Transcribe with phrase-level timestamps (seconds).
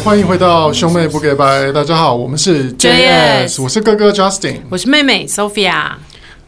[0.00, 1.70] 好，欢迎回到兄妹不给拜。
[1.72, 5.92] 大家好，我们是 JS，我是哥哥 Justin，我是妹妹 Sophia。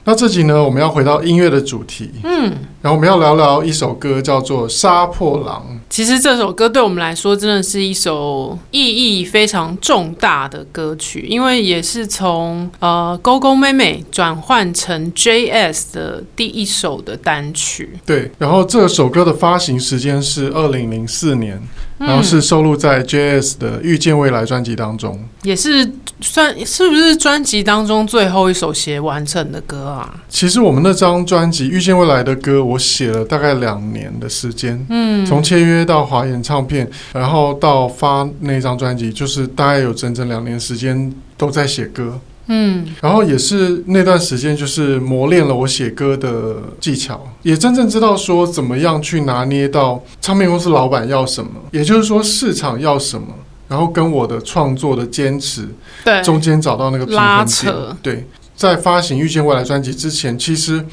[0.05, 2.53] 那这集呢，我们要回到音乐的主题，嗯，
[2.83, 5.65] 然后我们要聊聊一首歌，叫做《杀破狼》。
[5.89, 17.99] 其实这首歌对我们来说，真的是一首意义非常重大的歌曲，因为也是从呃勾勾妹妹转换成 JS 的第一首的单曲。
[18.05, 21.63] 对，然后这首歌的发行时间是二零零四年。
[21.99, 25.89] 然后是收录在 JS 的《遇见未来》专辑当中，也是
[26.21, 30.13] 算是不是专辑当中最后一首写完成的歌啊？
[30.29, 42.19] 其实我们那张专辑《遇见未来》的歌，我写了大概两年的时间，嗯，从签约到华研唱片，然后到发那张专辑，就是大概有整整两年时间都在写歌。
[42.47, 53.29] 嗯，然后也是那段时间，就是磨练了我写歌的技巧，也真正知道说怎么样去拿捏到唱片公司老板要什么，也就是说市场要什么，
[53.69, 55.69] 然后跟我的创作的坚持，
[56.05, 57.75] 对，中间找到那个平衡点。
[58.03, 60.85] 对，在发行《遇见未来》专辑之前，其实。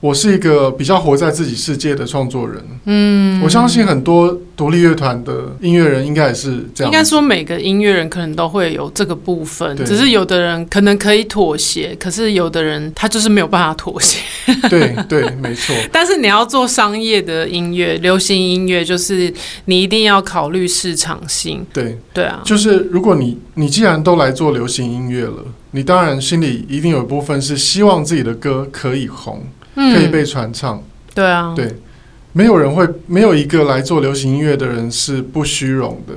[0.00, 6.92] 我是一个比较活在自己世界的创作人，嗯，我相信很多独立乐团的音乐人应该也是这样。
[6.92, 14.20] 应该说每个音乐人可能都会有这个部分，只是有的人可能可以妥协，可是有的人他就是没有办法妥协。
[14.70, 15.74] 对 对，没错。
[15.90, 21.66] 但是你要做商业的音乐，流行音乐，就是你一定要考虑市场性。
[21.72, 29.44] 对对啊，就是如果你你既然都来做流行音乐了，你当然心里一定有一部分是希望自己的歌可以红。
[29.94, 30.82] 可以被传唱，嗯，
[31.14, 31.74] 对啊，对，
[32.32, 36.14] 没有人会，没有一个来做流行音乐的人是不虚荣的。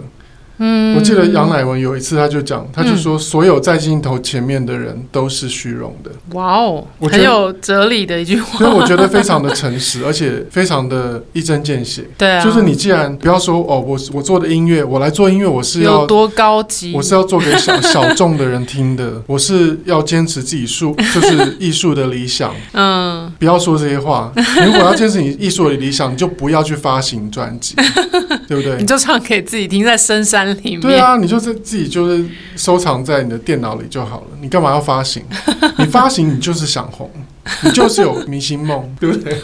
[0.64, 6.12] 嗯，我记得杨乃文有一次他就讲，他就说所有在镜头前面的人都是虚荣的。
[6.34, 8.60] 哇哦，很有哲理的一句话。
[8.60, 12.04] 所以我觉得非常的诚实， 而且非常的一针见血。
[12.16, 22.54] 对啊，就是你既然不要说哦，我我做的音乐，我来做音乐，我是要多高级，我是要做给小 小众的人听的，我是要坚持自己术，就是艺术的理想。
[22.74, 24.32] 嗯，不要说这些话。
[24.64, 27.74] 如果要坚持你艺术的理想，你就不要去发行专辑，
[28.48, 28.78] 对不对？
[28.78, 30.80] 你就唱给自己听，在深山里面。
[30.80, 32.24] 对啊，你就是自己就是
[32.56, 35.24] 收藏在你的电脑里就好了，你干嘛要发行？
[35.80, 37.10] 你发行你就是想红。
[37.64, 39.36] 你就是有明星梦，对 不对？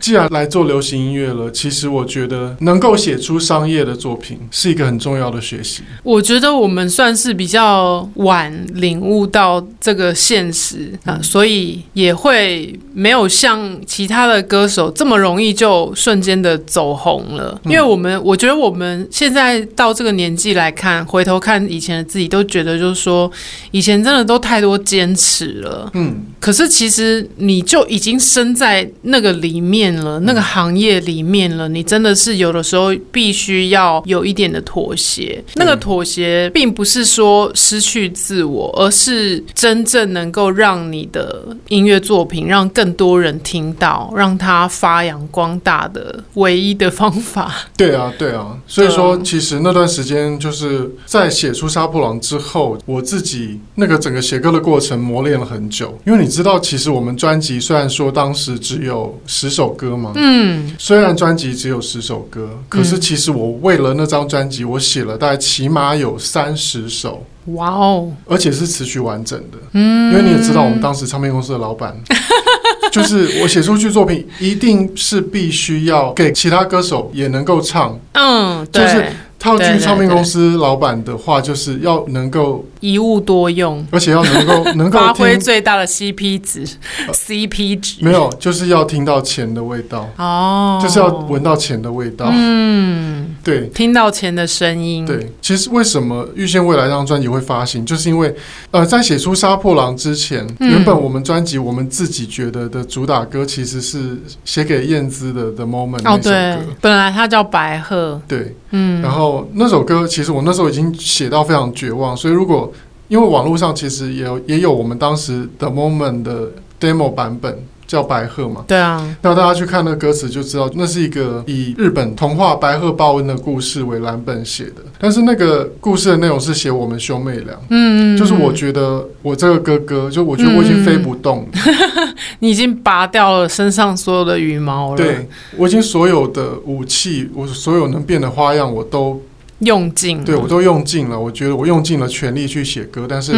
[0.00, 5.82] 既然来做流行音乐了，其实我觉得能够写出商业的作品是一个很重要的学习。
[6.02, 17.60] 我觉得我们算是比较晚领悟到这个现实啊，所以也会没有像其他的歌手这么容易就瞬间的走红了。
[17.64, 23.30] 因为我们，我觉得我们现在到这个年纪来看，回头看以前的自己，都觉得就是说，
[23.70, 25.88] 以前真的都太多坚持了。
[25.94, 27.19] 嗯，可是其实。
[27.36, 31.68] 你就已经身在那个里面了，那个行业里面了。
[31.68, 35.42] 你真的是有的时候必须要有一点的妥协。
[35.54, 47.54] 那个妥协并不是说失去自我，而是真正能够让你的音乐作品让更多人听到，让它发扬光大的唯一的方法。
[47.76, 48.56] 对啊，对啊。
[48.66, 55.98] 所以说，其实那段时间就是在写出《杀破狼》之后，我自己那个整个写歌的过程磨练了很久。
[56.06, 57.09] 因为你知道，其实我们。
[57.16, 71.96] 专辑虽然说当时只有十首歌嘛，嗯，虽然专辑只有十首歌，可是其实我为了那张专辑，我写了大概起码有三十首，哇哦，而且是持续完整的，嗯，因为你也知道，我们当时唱片公司的老板，
[72.92, 78.84] 就是我写出去作品，一定是必须要给其他歌手也能够唱，嗯，对。
[78.84, 79.06] 就是
[79.40, 86.64] 套句唱片公司老板的话，就是要能够一物多用，而且要能够 能够发挥最大的 CP 值
[87.10, 88.04] ，CP 值。
[88.04, 95.32] 没有，就是要听到钱的味道哦，就是要闻到钱的味道，嗯，对，听到钱的声音，对。
[95.40, 98.34] 其实为什么《遇见未来》这张专辑会发行，就是因为
[98.70, 109.29] 呃，在写出《杀破狼》之前，原本我们专辑我们自己觉得的主打歌其实是写给燕姿的《The Moment》哦，对，本来它叫白鹤，对，嗯，然后。
[109.54, 112.72] 那首歌其实我那时候已经写到非常绝望，所以如果
[113.08, 116.50] 因为网络上其实也有也有我们当时的 moment 的
[116.80, 117.58] demo 版本。
[117.90, 118.64] 叫白鹤嘛？
[118.68, 124.74] 对啊，那大家去看那个歌词就知道，那是一个以日本童话白鹤报恩的故事为蓝本写的。
[125.00, 131.48] 但是那个故事的内容是写我们兄妹俩，嗯，就是我觉得我这个哥哥，就我觉得我已经飞不动了，
[131.96, 139.20] 嗯、 你已经拔掉了身上所有的羽毛了，对，我已经所有的武器，我所有能变的花样我都。
[139.60, 141.18] 用尽，对，我都用尽了。
[141.18, 143.32] 我觉得我用尽了全力去写歌，但是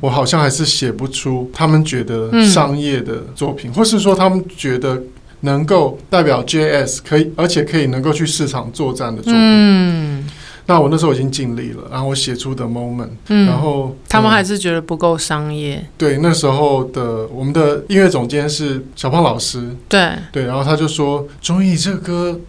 [0.00, 5.00] 我好像还是写不出他们觉得商业的作品，嗯、或是说他们觉得
[5.40, 9.40] 能够代表 JS 可以，而且可以能够去市场作战的作品。
[9.40, 10.28] 嗯
[10.70, 15.82] 那我那时候已经尽力了，然后我写出的 moment，嗯，然后他们还是觉得不够商业。
[15.96, 22.40] 对，那时候的我们的音乐总监是小胖老师，对对，然后他就说：“钟毅这个歌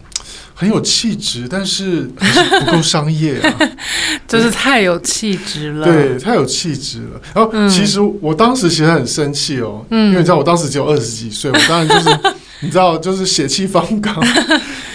[0.60, 3.58] 很有气质，但是 还是不够商业啊，
[4.28, 7.20] 就是太有气质了。”对，太有气质了。
[7.34, 12.18] 然后其实我当时其实很生气哦，嗯，因为你知道我当时只有二十几岁，我当然就是
[12.60, 14.14] 你知道，就是血气方刚。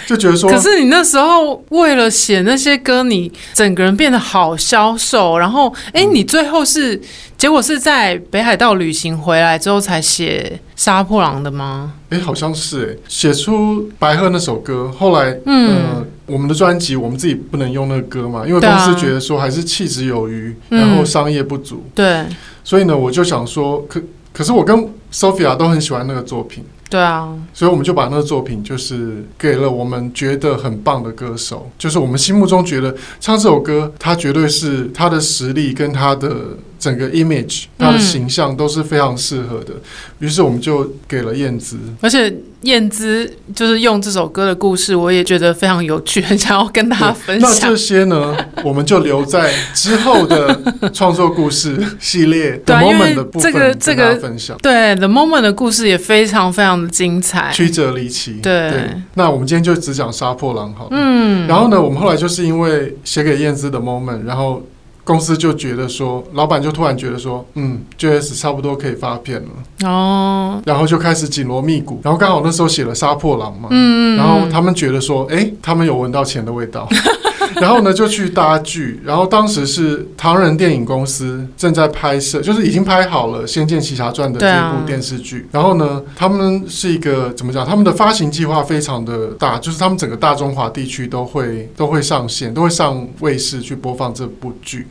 [0.06, 7.00] 就觉得说，可是你那时候为了写那些歌，你整个人变得好消瘦，然后，哎、欸，你最后是、嗯、
[7.36, 11.94] 结果是在北海道旅行回来之后才写《杀破狼》的吗？
[12.10, 22.24] 哎、欸，好像是哎、欸，写出《白鹤》那首歌，后来，嗯、呃，我们的专辑我们自己不能用那个歌嘛，因为公司觉得说还是气质有余，啊、然后商业不足，对，
[22.62, 24.00] 所以呢，我就想说，可
[24.32, 26.64] 可是我跟 Sophia 都很喜欢那个作品。
[26.88, 39.74] 对啊，所以我们就把那个作品，就是给了我们觉得很棒的歌手，就是我们心目中觉得唱这首歌，他绝对是他的实力跟他的整个 image，它的形象都是非常适合的。
[40.18, 47.50] 于是我们就给了燕姿，而且燕姿就是用这首歌的故事，我也觉得非常有趣，很想要跟大家 分享。
[47.50, 54.56] 那这些呢，我们就留在之后的创作故事系列 The Moment 的部分跟大家分享。
[54.58, 56.86] 对 The Moment 的故事也非常非常的。
[56.96, 58.40] 精彩，曲折离奇。
[58.40, 60.90] 对，对，那我们今天就只讲杀破狼好了。
[60.92, 64.66] 嗯，然后呢，我们后来就是因为写给燕姿的 moment，然后
[65.06, 69.88] 公司就觉得说，老板就突然觉得说，嗯，JS 差不多可以发片了。
[69.88, 76.88] 哦，然后就开始紧锣密鼓，然后刚好那时候写了杀破狼嘛，嗯，然后他们觉得说，哎，他们有闻到钱的味道。
[77.56, 79.00] 然后呢，就去搭剧。
[79.04, 85.46] 然后当时是唐人电影公司正在拍摄，就是已经拍好了《仙剑奇侠传》的这部电视剧。
[85.50, 87.66] 然后呢，他们是一个怎么讲？
[87.66, 94.86] 他们的发行计划非常的大，就是他们整个大中华地区都会都会上线，都会上卫视去播放这部剧。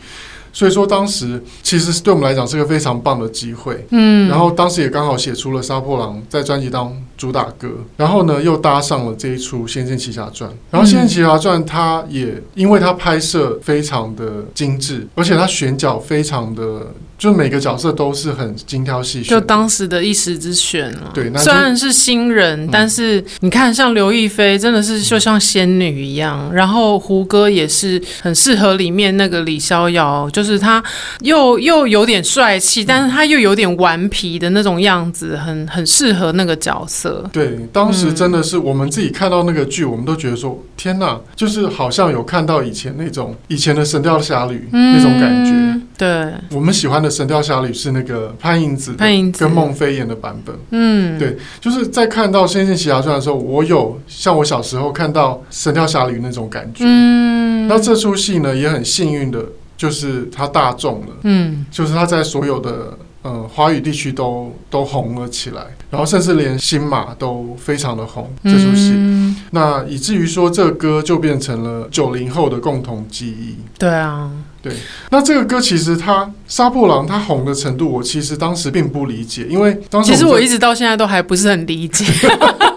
[0.51, 3.85] 所以说，当时其实是对我们来讲是个非常棒的机会。
[3.89, 10.49] 嗯，然后当时也刚好写出了《杀破狼》在专辑当主打歌，然后呢又搭上了这一出《仙剑奇侠传》。
[10.71, 16.93] 然后《仙剑奇侠传》它也因为它拍摄非常的精致，而且它选角非常的。
[17.17, 21.11] 就每个角色都是很精挑细选，就当时的一时之选啊。
[21.13, 30.83] 对，那虽然是新人，嗯、但是你看，像刘亦菲真的是就像仙女一样，嗯、然后胡歌也是很适合里面那个李逍遥，就是他
[31.21, 37.04] 又又有点帅气，但是他又有点顽皮的那种样子，很很适合那个角色。
[37.31, 45.51] 对，当时真的是我们自己看到那个剧，我们都觉得说天哪，就是好像有看到以前那种以前的《神雕侠侣》那种感觉。
[45.51, 47.09] 嗯、对，我们喜欢的。
[47.17, 48.93] 《神雕侠侣》是那个潘迎紫
[49.37, 50.53] 跟孟非演的版本。
[50.71, 56.83] 嗯，对，就是在看到《仙剑奇侠传》的时候，我有像我小时候看到《神雕侠侣》那种感觉。
[56.85, 59.45] 嗯，那这出戏呢，也很幸运的，
[59.77, 61.07] 就是它大众了。
[61.23, 68.31] 嗯，就是它在所有的呃华语地区都都红了起来，然后甚至连新马都非常的红。
[68.43, 73.55] 这出戏，嗯、那以至于说这个歌就变成了九零后的共同记忆。
[73.79, 74.29] 对啊。
[74.61, 74.73] 对，
[75.11, 82.03] 那这个歌其实它杀破狼它红的程度，我其实当时并不理解，因为当时其实我一直到现在都还不是很理解。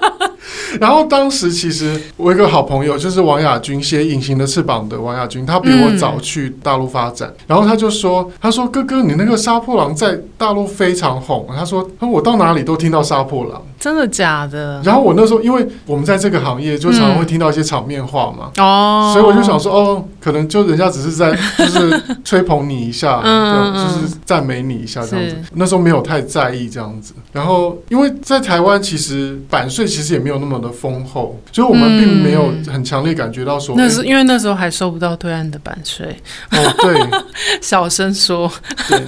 [0.81, 14.81] 然后当时其实我一个好朋友就是王亚军，写《隐形的翅膀》的王亚军，他比我早去大陆发展，嗯、然后他就说：“他说哥哥，你那个杀破狼在大陆非常红。”他说：“我到哪里都听到杀破狼。”真的假的？
[14.85, 25.37] 然后我那时候，因为我们在这个行业，就常常会听到一些场面话嘛，哦、嗯，所以我就想说，哦，可能就人家只是在 就是吹捧你一下，嗯，就是赞美你一下这样子。
[25.55, 27.15] 那时候没有太在意这样子。
[27.33, 36.17] 然后因为在台湾，其实版税其实也没有那么的丰厚，所以我们并没有很强烈感觉到说，那是因为那时候还收不到对岸的版税。
[36.51, 37.01] 哦，对，
[37.63, 38.51] 小声说。
[38.89, 39.01] 对，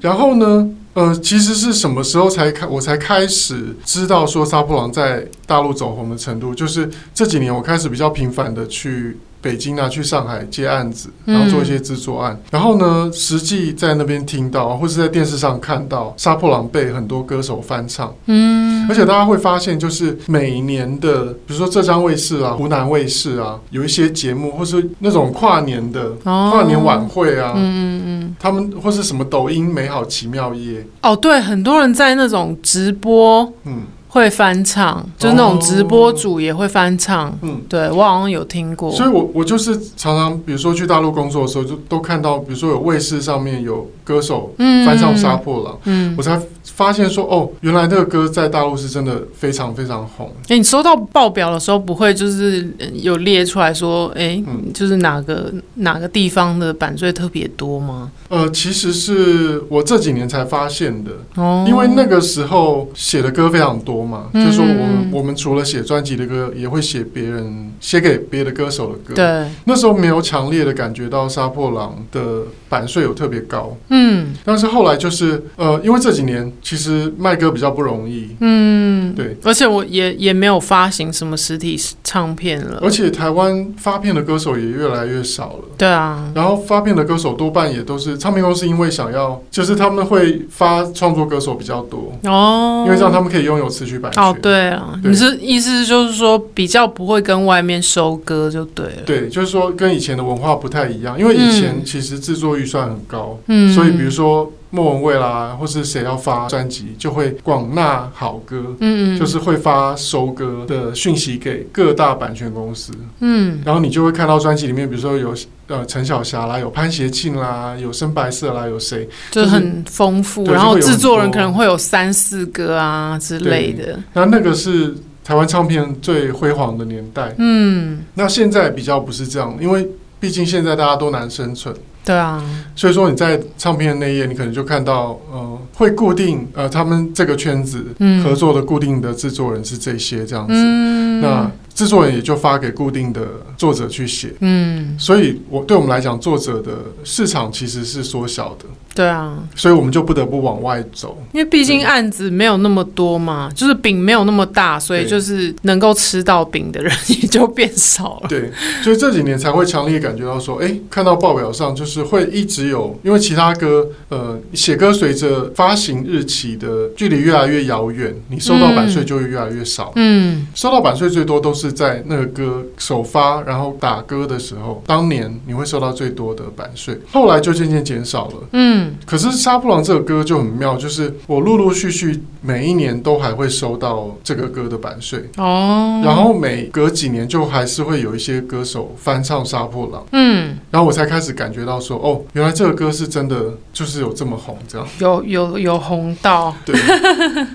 [0.00, 0.68] 然后呢？
[0.96, 9.18] 呃，其实是什么时候才开，我才开始知道说杀破狼在大陆走红的程度，就是这几年我开始比较频繁的去。
[9.42, 12.32] 北京啊，去上海接案子，然后做一些制作案。
[12.32, 18.12] 嗯、然后呢，实际在那边听到，或是在电视上看到《杀破狼》被很多歌手翻唱。
[18.24, 30.86] 嗯，而且大家会发现，就是每年的，比如说浙江卫视啊、湖南卫视啊，有一些节目，或是那种跨年的、哦、跨年晚会啊，嗯嗯嗯，他们或是什么抖音美好奇妙夜。
[31.02, 33.82] 哦，对，很多人在那种直播，嗯。
[34.08, 37.38] 会翻唱，就是那种直播主也会翻唱。
[37.42, 38.90] 嗯，对我好像有听过。
[38.90, 46.40] 所以我我就是常常，比如说去大陆工作的时候，就都看到，比如说有卫视上面有歌手翻唱《杀破狼》，嗯，我才
[46.76, 50.30] 发现说，哦，原来这个歌在大陆是真的非常非常红。
[50.48, 54.42] 哎，你收到报表的时候，不会就是有列出来说，哎，
[54.74, 58.12] 就是哪个哪个地方的版税特别多吗？
[58.28, 69.14] 呃，其实是我这几年才发现的，哦，因为那个时候写的歌非常多嘛，嗯、就是说我们我们除了写专辑的歌，也会写别人写给别的歌手的歌。
[69.14, 73.74] 对，那时候没有强烈的感觉到杀破狼的版税有特别高。
[73.88, 78.28] 嗯，但是后来就是呃，因为这几年其实卖歌比较不容易。
[78.40, 85.64] 嗯，对，而且我也也没有发行什么实体唱片了，而且台湾发片的歌手也越来越少了。
[85.78, 88.18] 对啊，然后发片的歌手多半也都是。
[88.18, 94.20] 唱片公司因为想要，就是他们会发创作歌手比较多哦，因为这样他们可以拥有词曲版权。
[94.20, 99.02] 哦，对啊，对，你是意思就是说比较不会跟外面收歌就对了。
[99.06, 104.50] 对，就是说跟以前的文化不太一样，因为以前其实制作预算很高，嗯，所以比如说。
[104.70, 115.34] 莫文蔚啦，或是谁要发专辑，就会广纳好歌，嗯，就是会发收歌的讯息给各大版权公司，嗯，然后你就会看到专辑里面，比如说有
[115.68, 123.98] 呃陈小霞啦，有潘协庆啦，有深白色啦，有谁，就是很丰富，然后制作人可能会有三四个啊之类的。
[124.12, 124.94] 那那个是
[125.24, 131.74] 台湾唱片最辉煌的年代，嗯，那现在比较不是这样，因为毕竟现在大家都难生存。
[132.06, 132.40] 对啊，
[132.76, 137.84] 所以说你在唱片那一页，你可能就看到，呃，会固定呃，他们这个圈子
[138.22, 143.20] 合作的固定的制作人是这些这样子，嗯、那制作人也就发给固定的
[143.58, 146.72] 作者去写，嗯，所以我对我们来讲，作者的
[147.04, 148.64] 市场其实是缩小的。
[148.94, 158.28] 对啊，所以我们就不得不往外走，因为毕竟案子没有那么多嘛，就是饼没有那么大，所以就是能够吃到饼的人也就变少了。
[158.30, 158.50] 对，
[158.82, 169.92] 所以这几年才会强烈感觉到说，哎，看到报表上就是会一直有，因为其他歌，呃，写歌随着发行日期的距离越来越遥远，你收到版税就会越来越少。
[169.96, 178.34] 嗯，收到版税最多都是在那个歌首发然后打歌的时候，当年你会收到最多的版税，后来就渐渐减少了。
[178.52, 178.94] 嗯。
[179.04, 185.28] 可是《杀破狼》这个歌就很妙，就是我陆陆续续每一年都还会收到这个歌的版税。
[185.36, 194.86] 哦，然后每隔几年就还是会有一些歌手翻唱《杀破狼》，嗯，然后我才开始感觉到说，哦，原来这个歌是真的，就是有这么红，这样。
[194.98, 196.74] 有有有红到，对，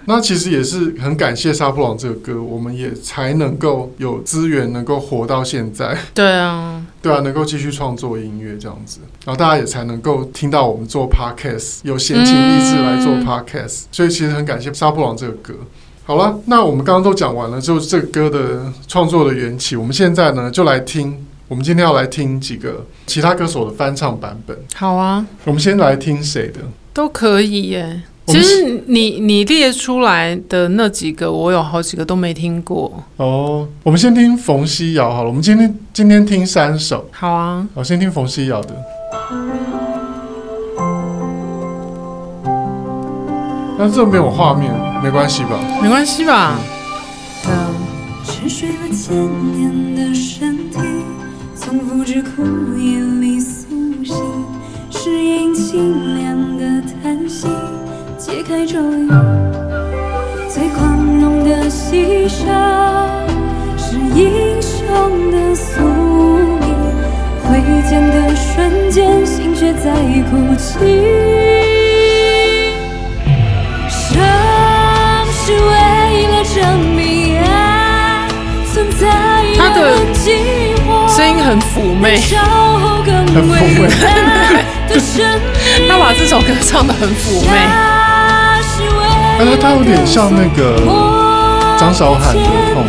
[0.06, 6.84] 那其实也是很感谢《杀破狼》这个歌，我们也才能够有资源能够活到现在， 对啊。
[7.02, 15.54] 对啊，能够继续创作音乐这样子，然后大家也才能够听到我们做 podcast，有闲情逸致来做 podcast，嗯，所以其实很感谢《杀破狼》这个歌。
[16.06, 19.76] 好了，那我们刚刚都讲完了，就是这个歌的创作的缘起。
[19.76, 24.56] 我们现在呢，就来听，我们今天要来听几个其他歌手的翻唱版本。
[24.76, 26.60] 好啊，我们先来听谁的？
[26.94, 28.04] 都可以耶。
[28.28, 33.04] 其实你你列出来的那几个，我有好几个都没听过。
[33.18, 35.30] 哦，我们先听冯曦瑶好了。
[35.30, 37.06] 我们今天今天听三首。
[37.12, 38.76] 好啊，我先听冯曦瑶的。
[43.78, 44.72] 但是这没有画面，
[45.04, 45.60] 没关系吧？
[45.82, 46.60] 没关系吧？
[47.48, 47.52] 嗯。
[48.24, 49.16] 沉睡了千
[49.54, 50.78] 年的身体，
[51.56, 52.44] 从复制枯
[52.78, 53.68] 叶里苏
[54.04, 54.16] 醒，
[54.92, 57.48] 适应清凉的叹息。
[58.32, 59.10] 解开咒语，
[60.48, 62.48] 最光荣的牺牲
[63.78, 66.64] 是英雄的宿命。
[67.44, 69.92] 挥剑的瞬间，心却在
[70.30, 70.80] 哭泣。
[73.90, 74.24] 生
[75.34, 78.30] 是为了证明爱
[78.74, 79.04] 存在
[79.76, 79.78] 的
[80.14, 81.06] 计划。
[81.10, 82.18] 声音很妩媚，
[83.36, 83.92] 很妩媚。
[85.88, 87.68] 他把这首歌唱的很妩媚。
[89.38, 90.76] 他他有点像那个
[91.80, 92.86] 张韶涵的痛，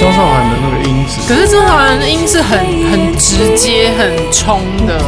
[0.00, 1.20] 张韶涵的那个音质。
[1.28, 2.58] 可是张韶涵的音是很
[2.90, 5.00] 很直接、很冲的，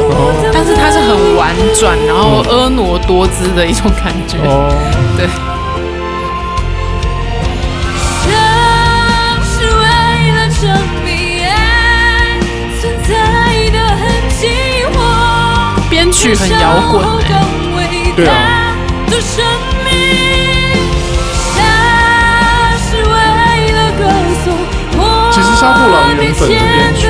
[0.53, 4.37] 但是它是很婉转，然后婀娜多姿的一种感觉。
[4.45, 4.71] 哦，
[5.17, 5.27] 对。
[16.13, 17.03] 编曲很摇滚，
[17.79, 18.77] 哎，对啊。
[25.33, 27.09] 其实《杀破狼》原本的编曲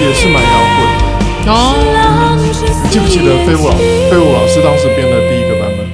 [0.00, 0.80] 也是蛮摇滚
[1.44, 1.54] 的哦。
[2.82, 3.74] 你记不记得飞舞老
[4.10, 5.86] 飞舞老师当时编的第一个版本？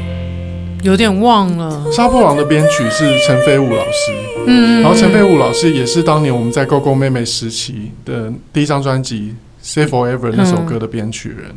[0.84, 1.82] 有点忘了。
[1.90, 4.12] 杀破狼的编曲是陈飞武老师，
[4.46, 9.34] 嗯，然后陈飞武老师也是当年我们在 GoGo 妹妹时期的第一张专辑
[9.66, 11.52] 《Say Forever》那首歌的编曲人。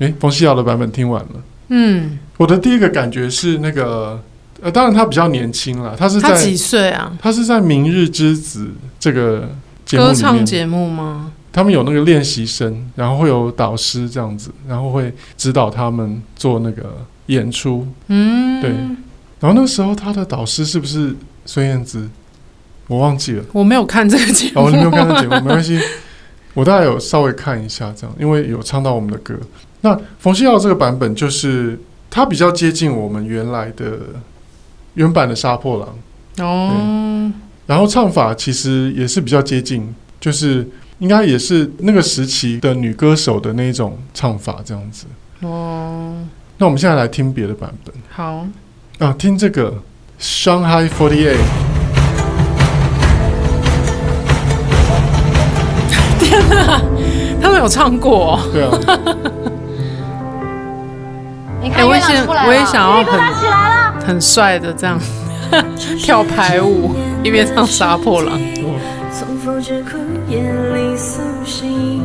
[0.00, 1.28] 哎，冯西瑶的版本听完了，
[1.68, 4.20] 嗯，我的第一个感觉是那个，
[4.60, 7.16] 呃，当然他比较年轻了，他是在他几岁啊？
[7.20, 8.64] 他是在《明日之子》
[8.98, 9.48] 这个
[9.90, 11.32] 歌唱节目吗？
[11.52, 17.86] 他们有那个练习生，然后会有导师这样子，然后会指导他们做那个演出。
[18.08, 18.70] 嗯，对。
[19.40, 21.14] 然后那时候他的导师是不是
[21.44, 22.08] 孙燕姿？
[22.86, 24.62] 我忘记了，我没有看这个节目。
[24.62, 25.78] 哦，你没有看这个节目， 没关系。
[26.54, 29.34] 我大概有稍微看一下这样，因为有唱到我们的歌。
[29.82, 31.78] 那冯西耀这个版本就是
[32.10, 33.98] 它比较接近我们原来的
[34.94, 35.88] 原版的杀破狼。
[36.46, 37.32] 哦。
[37.66, 40.66] 然后唱法其实也是比较接近，就是。
[41.00, 45.06] 应该也是那个时期的女歌手的那种唱法，这样子。
[45.40, 46.14] 哦，
[46.58, 47.94] 那我们现在来听别的版本。
[48.10, 48.46] 好，
[48.98, 49.82] 啊，听这个
[50.20, 51.38] Shanghai Forty Eight。
[56.20, 56.82] 天哪，
[57.40, 58.38] 他们有唱过？
[58.52, 58.78] 对啊。
[61.62, 62.00] 哎，我也
[62.46, 63.20] 我也想要很
[64.06, 64.98] 很帅的这样
[65.98, 68.38] 跳排舞，一边唱杀破狼。
[70.28, 72.02] 眼里苏醒，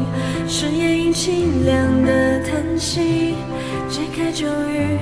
[0.47, 3.35] 是夜莺清凉的叹息，
[3.87, 4.97] 解开咒语。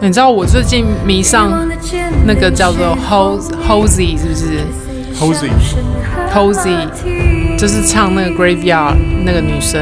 [0.00, 1.66] 你知道我最近迷上
[2.26, 4.64] 那个叫做 Hos Hosey 是不是
[6.32, 9.80] ？Halsey，Halsey 就是唱那个 Graveyard 那个女生。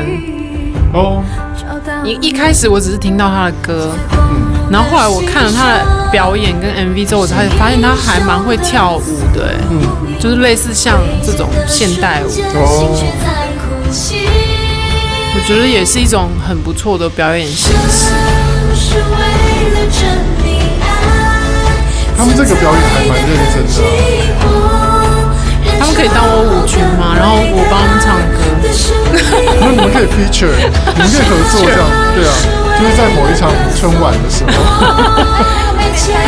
[0.93, 1.23] 哦。
[2.05, 3.91] 一一开始我只是听到他的歌，
[4.71, 9.55] 然后后来我看了他的表演跟 MV 之后，我才发现他还蛮会跳舞的。
[9.71, 9.81] 嗯。
[10.19, 12.31] 就是类似像这种现代舞，
[15.35, 18.11] 我觉得也是一种很不错的表演形式。
[22.17, 23.71] 他们这个表演还蛮认真的。
[25.79, 27.15] 他们可以当我舞群吗？
[27.17, 28.58] 然后我帮他们唱歌。
[29.61, 30.53] 那你们可以 feature，
[30.95, 31.81] 你们可以合作这样，
[32.15, 32.33] 对啊，
[32.79, 34.49] 就是在某一场春晚的时候。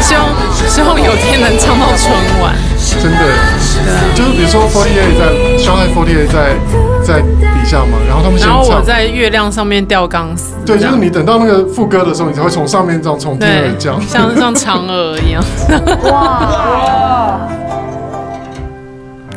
[0.00, 0.24] 希望
[0.68, 2.11] 希望有天能唱到春
[2.42, 2.55] 晚，
[3.00, 5.22] 真的，对啊，就是比如说 Forty Eight 在
[5.62, 6.57] 伤害 Forty Eight 在
[7.05, 15.42] 在底下嘛，然后他们先唱，然后我在月亮上面吊钢丝，对，就是你等到那个副歌的时候，你才会从上面这样从天而降，像像嫦娥一样，
[16.11, 17.48] 哇，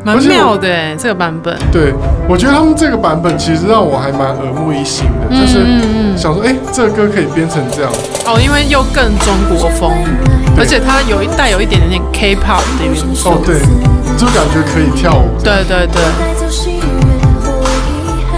[0.03, 1.93] 蛮妙的哎，这个版本，对，
[2.27, 5.65] 我觉得他们这个版本其实让我还蛮耳目一新的，就是
[6.17, 7.91] 想说，哎，这个歌可以编成这样，
[8.25, 9.91] 哦，因为又更中国风。
[10.55, 13.59] 而且它有一带有一点点 K-pop 的元素哦，对，
[14.15, 15.25] 就感觉可以跳舞。
[15.43, 16.01] 对对对。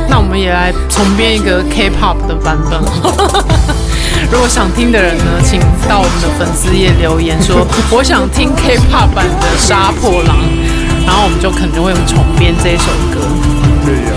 [0.07, 2.79] 那我们也来重编一个 K-pop 的版本。
[4.31, 10.37] 如果想听的人呢，请到我们的粉丝页留言说我想听 K-pop 版的《杀破狼》，
[11.05, 13.19] 然后我们就可能会重编这首歌。
[13.85, 14.15] 可以啊。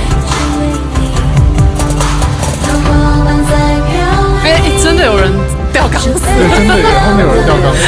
[4.45, 5.33] 哎哎，真的有人。
[5.71, 7.79] 掉钢丝，对，真的耶，后面有人吊钢丝。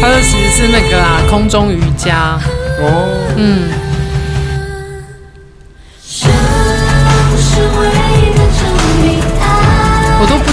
[0.00, 2.38] 他的其实是那个啊，空中瑜伽。
[2.82, 3.70] 哦，嗯。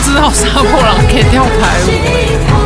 [0.02, 1.94] 知道杀破狼可以跳排舞，对
[2.50, 2.58] 啊，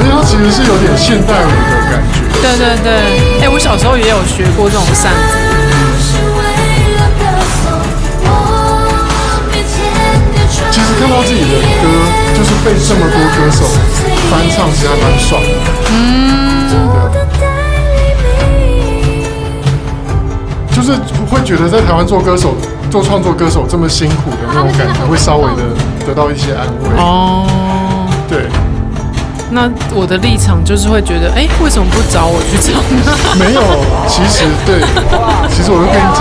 [0.00, 2.20] 因为它其实是有点现代舞的感觉。
[2.42, 2.92] 对对对，
[3.40, 5.16] 哎、欸，我小时候也有学过这种扇子。
[10.70, 11.88] 其实看到自己的歌，
[12.36, 13.64] 就是被这么多歌手
[14.30, 15.48] 翻唱，其实还蛮爽的。
[15.90, 16.74] 嗯，对，
[20.82, 20.98] 就是
[21.30, 22.54] 会觉得在台湾做歌手。
[22.90, 25.62] 做创作歌手这么辛苦的那种感觉，会稍微的
[26.04, 27.48] 得到一些安慰哦。
[28.28, 28.44] 对，
[29.48, 29.64] 那
[29.96, 33.16] 我的立场就是会觉得，哎，为什么不找我去唱呢？
[33.40, 33.62] 没有，
[34.06, 34.84] 其实对，
[35.48, 36.20] 其实我就跟你讲，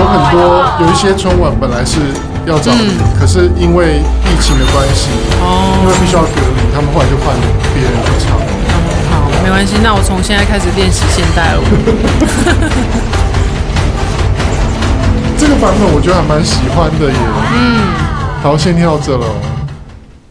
[0.00, 2.00] 有很多有一些春晚本来是
[2.48, 5.12] 要找你，可是因为疫情的关系，
[5.44, 7.36] 哦，因为必须要隔离，他们后来就换
[7.76, 8.32] 别人去唱。
[9.12, 11.62] 好，没关系，那我从现在开始练习现代舞。
[15.38, 17.16] 这个版本我觉得还蛮喜欢的耶。
[17.54, 19.26] 嗯，好，先听到这了。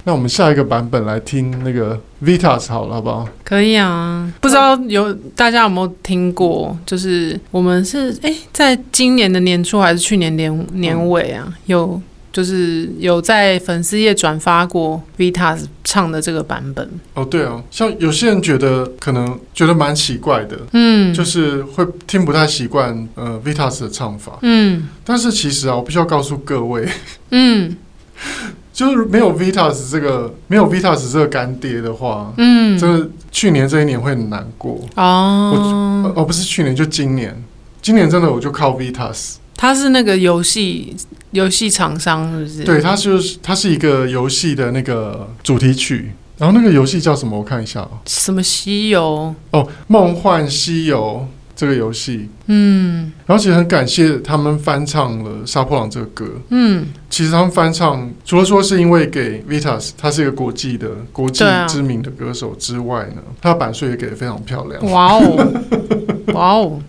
[0.04, 3.28] 那我们下一个版本来听那个 Vitas 好了，好不好？
[3.44, 4.30] 可以啊。
[4.42, 6.78] 不知道有大家有没有听过？
[6.86, 11.48] 就是我们是哎，在今年的年初还是去年年年尾啊？
[11.68, 12.02] 有。
[12.38, 16.88] 就是有在粉丝页转发过 Vitas 唱的这个版本。
[17.16, 26.88] 哦，对哦，像有些人觉得可能觉得蛮奇怪的，嗯，就是会听不太习惯呃 Vitas 的唱法，嗯，但是其实啊，我必须要告诉各位，
[27.32, 27.76] 嗯。
[28.72, 36.14] 就是没有 Vitas 这个没有 Vitas 这个干爹的话，嗯，真的去年这一年会很难过哦。
[36.16, 37.36] 哦，不是去年，就今年，
[37.82, 39.38] 今年真的我就靠 Vitas。
[39.58, 40.96] 他是那个游戏
[41.32, 42.64] 游戏厂商，是不是？
[42.64, 47.38] 对，他就是他是一个游戏的那个主题曲，然后那个游戏叫什么？
[47.38, 47.90] 我看一下哦。
[48.06, 49.36] 什么西游？
[49.52, 51.28] 哦，梦幻西游。
[51.60, 64.92] 这个游戏，嗯，然后其实很感谢他们翻唱了《杀破狼》这个歌，嗯，其实他们翻唱除了说是因为给 Vitas，他是一个国际的国际知名的歌手之外呢，啊、他的版税也给的非常漂亮。
[64.92, 65.52] 哇哦，
[66.38, 66.80] 哇哦，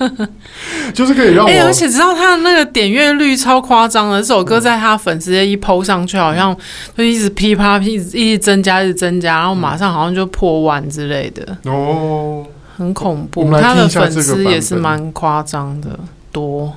[0.92, 6.56] 就是可以让我，而且知道他的那个点阅率超夸张的，这首歌在他粉丝一 PO 上去，好像
[6.96, 11.56] 就一直噼啪一直一直增加，一直增加，然后马上好像就破万之类的。
[11.64, 12.46] 哦。
[12.76, 15.88] 很恐怖，他的粉丝也是蛮夸张的
[16.32, 16.72] 多。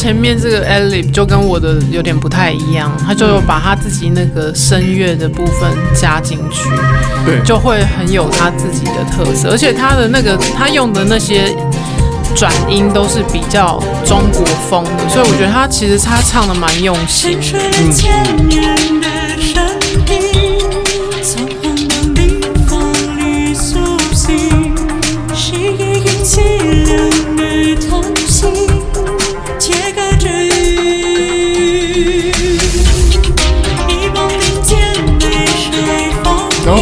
[0.00, 6.70] 前面这个 Elip 就跟我的有点不太一样，他就有把他自己那个声乐的部分加进去，
[7.26, 11.54] 对，就会很有他自己的特色，而且他的那个他用的那些
[12.34, 17.36] 转音都是比较中国风的，所以我觉得他其实他唱的蛮用心。
[17.38, 19.19] 嗯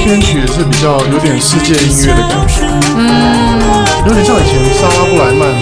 [0.08, 2.64] 编曲也是比较有点世界音乐的感觉，
[2.96, 3.04] 嗯，
[4.06, 5.52] 有点像以前莎拉布莱曼，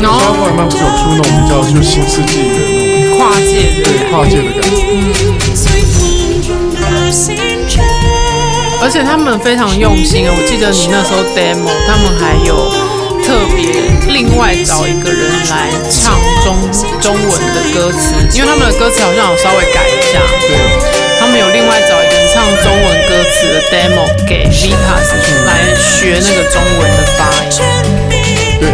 [0.00, 2.64] 莎拉布莱曼不是有出那种比较就新世纪的那
[3.10, 5.12] 种跨界的，对跨界的感觉，嗯，
[8.80, 10.32] 而且他们非常用心啊！
[10.34, 12.72] 我记得你那时候 demo，他们还有
[13.22, 16.56] 特别另外找一个人来唱中
[16.98, 20.56] 中文的歌词，因为他们的歌词好像有稍微改一下，对，
[21.38, 25.14] 们有另外找一个唱中文歌词的 demo 给 Vitas
[25.46, 27.50] 来学那个中文的发音。
[28.58, 28.66] 对，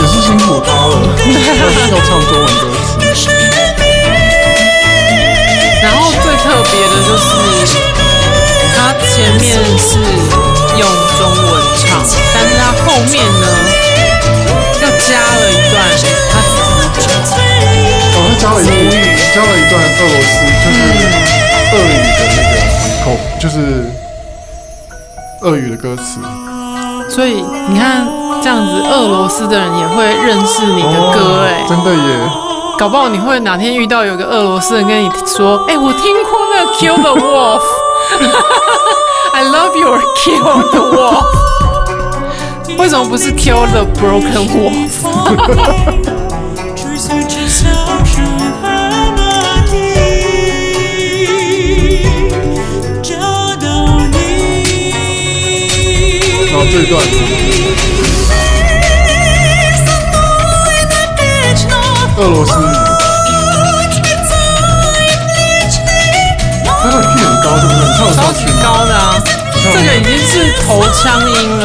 [0.00, 0.92] 也是辛苦他了，
[1.90, 2.62] 要唱中文歌
[3.14, 3.28] 词。
[5.80, 7.22] 然后最特别的就是，
[8.76, 9.44] 他前面
[9.78, 9.88] 是
[10.76, 10.82] 用
[11.16, 12.02] 中文唱，
[12.34, 13.14] 但是他后面
[19.32, 20.78] 段，加了一段俄罗斯，就是
[21.72, 21.88] 俄语
[22.18, 22.44] 的那个
[23.04, 23.06] 口，
[23.40, 23.86] 就是
[25.42, 26.18] 俄语的歌词。
[27.08, 28.06] 所以你看，
[28.42, 32.30] 这样子俄罗斯的人也会认识你的歌，哎，真的耶！
[32.78, 41.26] 搞不好你会哪天遇到有个俄罗斯人跟你说，哎，我听过那个 Kill the Wolf，I love your Kill the Wolf，
[42.78, 45.04] 为什么不是 Kill the Broken Wolf？
[56.72, 57.02] 这一段，
[62.16, 62.52] 俄罗斯，
[66.80, 67.82] 他的 key 很高，对不对？
[68.14, 69.18] 超级高的啊！
[69.72, 71.64] 这个已经是头腔音了。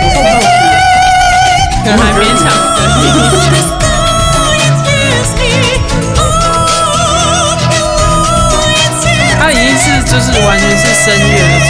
[0.00, 0.46] 我上上去，
[1.84, 2.88] 可能还勉强可以。
[9.38, 11.68] 他已经是就是完全是声乐的唱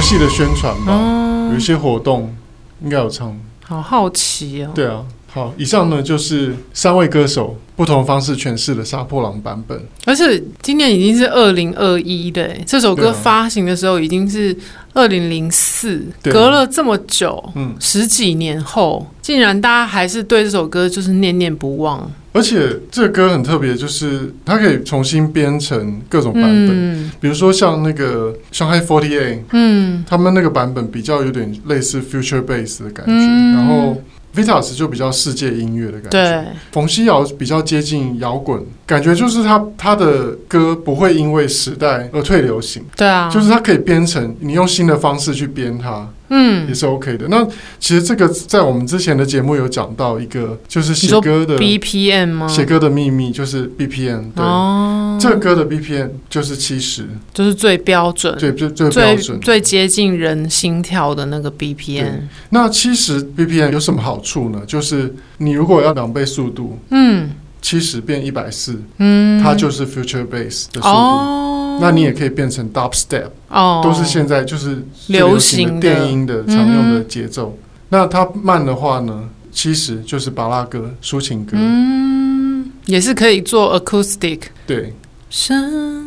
[0.00, 2.34] 戏的宣传吧，哦有一些活动
[2.82, 3.38] 应该有唱。
[3.64, 4.70] 好好奇哦。
[4.74, 9.80] 对啊，好，以上呢就是三位歌手不同方式诠释的《杀破狼》版本。
[10.04, 14.56] 而且今年已经是二零二一的欸，这首歌发行的时候已经是
[14.94, 22.10] 二零零四，隔了这么久，嗯，十几年后，竟然大家还是对这首歌就是念念不忘。
[22.34, 27.10] 而且这个歌很特别，就是它可以重新编成各种版本，嗯。
[27.20, 30.02] 比如说像那个 Shanghai Forty Eight，嗯。
[30.08, 33.54] 他们那个版本比较有点类似 Future Bass 的感觉，嗯。
[33.54, 34.02] 然后
[34.34, 36.10] Vitas 就比较世界音乐的感觉。
[36.10, 47.26] 对，冯西瑶比较接近摇滚，感觉就是他他的歌不会因为时代而退流行，对啊，就是他可以编成你用新的方式去编它，嗯也是 OK 的。
[47.28, 47.46] 那
[47.78, 52.48] 其实这个在我们之前的节目有讲到一个，就是写歌的，BPM 吗？
[52.48, 59.40] 写歌的秘密就是 BPM，对，哦，这个歌的 BPM 就是七十，就是最标准，最最最标准。
[59.40, 62.20] 最接近人心跳的那个 BPM。
[62.50, 64.62] 那七十 BPM 有什么好处呢？
[64.66, 70.88] 就是你如果要两倍速度，嗯七十变一百四，嗯，它就是 Future Bass 的速度。
[70.88, 77.56] 哦，那你也可以变成 Dubstep，哦，都是现在就是流行行的的电音的常用的节奏。
[77.88, 81.52] 那它慢的话呢，七十就是巴拉歌、抒情歌。
[81.54, 84.40] 嗯，也是可以做 acoustic。
[84.66, 84.92] 对，
[85.34, 86.04] 生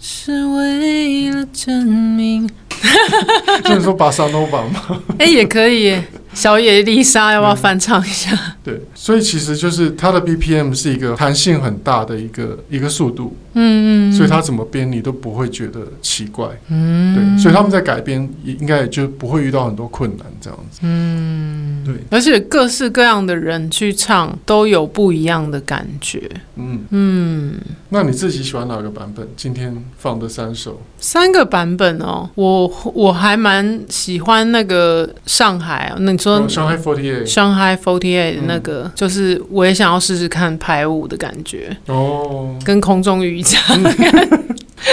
[0.00, 2.48] 是为了证明，
[3.66, 5.02] 就是说巴萨诺瓦吗。
[5.18, 6.04] 哎、也可以耶。
[6.34, 8.36] 小野丽莎要不要翻唱一下？
[8.62, 16.48] 对，所以其实就是它的 BPM 是一个弹性很大的一个一个速度，嗯嗯，所以它怎么编你都不会觉得奇怪。
[16.68, 20.80] 嗯，对，所以他们在改编也应该也就不会遇到很多困难这样子。
[20.82, 26.28] 嗯，对，而且各式各样的人去唱都有不一样的感觉。
[26.56, 27.54] 嗯，嗯，
[27.90, 29.26] 那你自己喜欢哪个版本？
[29.36, 43.58] 今天放的三首，三个版本哦，我我还蛮喜欢那个上海哦，那你说哦，Shanghai Forty Eight，Shanghai Forty Eight 的那个，就是我也想要试试看排舞的感觉，哦，跟空中瑜伽。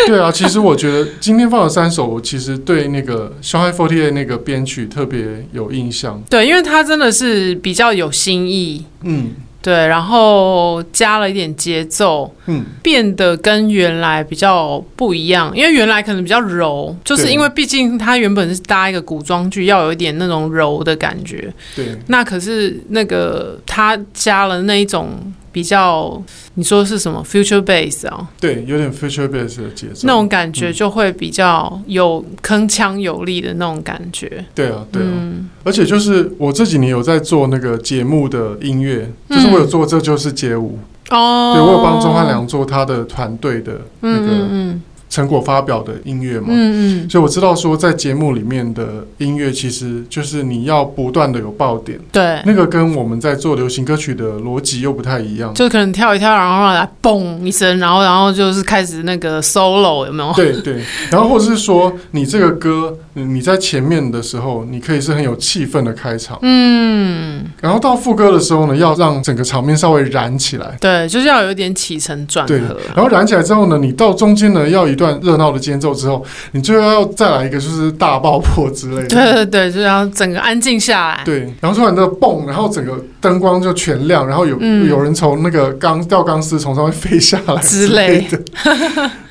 [0.07, 6.21] 对啊，其实我觉得今天放的三首，我其实对那个 Shanghai Forty Eight 那个编曲特别有印象。
[6.29, 15.55] 对，因为它真的是比较有新意，嗯对，然后加了一点节奏，嗯，变得跟原来比较不一样。
[15.55, 21.53] 因为原来可能比较柔，就是因为毕竟它原本是搭一个古装剧，要有一点那种柔的感觉。
[21.75, 25.09] 对，那可是那个它加了那一种
[25.51, 26.21] 比较，
[26.55, 28.29] 你说是什么 future base 啊？
[28.39, 30.01] 对，有点 Future base 的节奏。
[30.03, 34.43] 那种感觉嗯就会比较有铿锵有力的那种感觉。
[34.55, 35.07] 对啊，对啊。
[35.11, 40.79] 嗯而且就是我这几年有在做那个节目的音乐，就是我有做这就是街舞，
[41.11, 46.47] 哦，对我有帮钟汉良做他的团队的那嗯个嗯成果发表的音乐嘛。
[46.49, 55.53] 嗯嗯所以我知道说，在节目里面的音乐，其实就是你要不断的有爆点，对，那个跟我们在做流行歌曲的逻辑又不太一样。
[55.53, 60.33] 就可能跳一跳，然后来嘣一声，然后然后就是开始那个 solo 有没有？
[60.33, 70.77] 对对，然后或者是说，你这个歌，嗯你在前面的时候，你可以是很有气氛的开场，嗯，然后到副歌的时候呢，要让整个场面稍微燃起来。
[70.79, 72.77] 对，就是要有一点起承转对合，。
[72.95, 79.07] 然后燃起来之后呢，你到中间呢要一段热闹的间奏之后，你最后要再来一个就是大爆破之类的。
[79.07, 81.21] 对对对，就是要整个安静下来。
[81.25, 88.39] 对，然后突然的蹦，然后整个灯光就全亮，然后有、嗯有人从那个钢吊钢丝从上面飞下来之类的，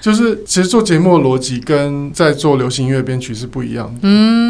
[0.00, 4.00] 就是其实做节目的逻辑跟在做流行音乐编曲是不一样的。
[4.02, 4.49] 嗯，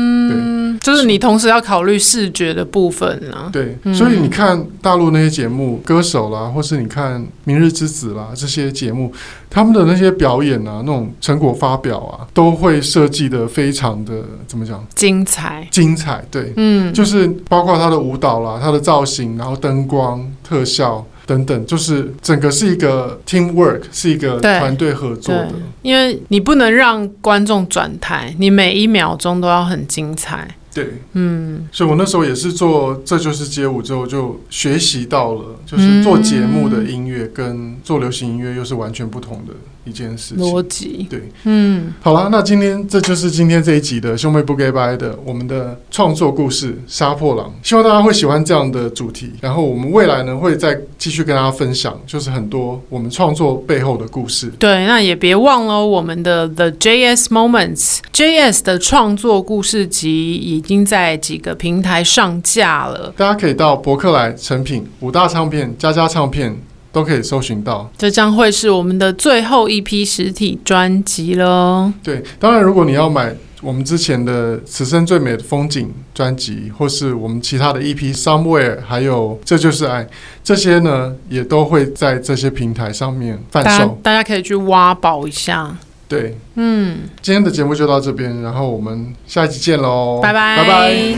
[0.81, 3.51] 就是你同时要考虑视觉的部分啊。
[3.53, 9.13] 对，嗯所以你看大陆那些节目，歌手啦，或是你看《明日之子》啦这些节目，
[9.49, 15.67] 他们的那些表演啊，那种成果发表啊，都会设计的非常的怎么讲精彩。
[15.71, 16.25] 精彩。
[16.31, 30.49] 对，嗯，就是包括他的舞蹈啦，他的造型，然后灯光、特效等等，就是整个是一个 team work，是一个对团队合作的。，因为你不能让观众转台，你每一秒钟都要很精彩。
[30.73, 40.45] 对，嗯，所以我那时候也是做《这就是街舞》之后，就学习到了，就是做节目的音乐跟做流行音乐又是完全不同的一件事情。
[40.45, 41.07] 逻辑。
[41.09, 49.33] 对，嗯，好了，那今天这就是今天这一集的兄妹不给拜的我们的创作故事《杀破狼》，希望大家会喜欢这样的主题。
[49.41, 54.49] 然后我们未来呢会再继续跟大家分享，就是很多我们创作背后的故事。
[54.59, 66.55] 对，那也别忘了我们的 The JS Moments JS 的创作故事集已经在几个平台上架了，大家可以到博客来、成品、五大唱片、佳佳唱片
[66.93, 67.89] 都可以搜寻到。
[67.97, 71.93] 这将会是我们的最后一批实体专辑喽。
[72.03, 80.03] 对，当然如果你要买我们之前的《此生最美的风景》专辑，或是我们其他的一批《Somewhere》，还有《这就是爱》，
[80.43, 85.77] 这些呢也都会在这些平台上面贩售，大家可以去挖宝一下。
[86.09, 91.15] 对，嗯，今天的节目就到这边，然后我们下一集见喽，拜拜，拜拜。